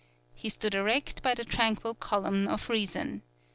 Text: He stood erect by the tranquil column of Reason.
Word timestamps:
He 0.33 0.49
stood 0.49 0.73
erect 0.73 1.21
by 1.21 1.35
the 1.35 1.45
tranquil 1.45 1.93
column 1.93 2.47
of 2.47 2.69
Reason. 2.69 3.21